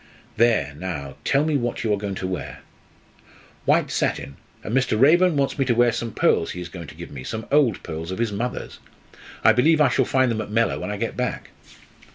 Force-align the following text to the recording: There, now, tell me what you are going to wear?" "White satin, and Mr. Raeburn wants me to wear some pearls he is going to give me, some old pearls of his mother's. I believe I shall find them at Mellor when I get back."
There, 0.35 0.73
now, 0.79 1.17
tell 1.23 1.45
me 1.45 1.57
what 1.57 1.83
you 1.83 1.93
are 1.93 1.97
going 1.97 2.15
to 2.15 2.25
wear?" 2.27 2.61
"White 3.65 3.91
satin, 3.91 4.37
and 4.63 4.75
Mr. 4.75 4.99
Raeburn 4.99 5.37
wants 5.37 5.59
me 5.59 5.65
to 5.65 5.75
wear 5.75 5.91
some 5.91 6.11
pearls 6.11 6.49
he 6.53 6.59
is 6.59 6.69
going 6.69 6.87
to 6.87 6.95
give 6.95 7.11
me, 7.11 7.23
some 7.23 7.45
old 7.51 7.83
pearls 7.83 8.09
of 8.09 8.17
his 8.17 8.31
mother's. 8.31 8.79
I 9.43 9.53
believe 9.53 9.79
I 9.79 9.89
shall 9.89 10.05
find 10.05 10.31
them 10.31 10.41
at 10.41 10.49
Mellor 10.49 10.79
when 10.79 10.89
I 10.89 10.97
get 10.97 11.15
back." 11.15 11.51